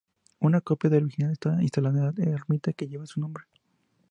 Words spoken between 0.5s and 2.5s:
copia de la original está instalada en la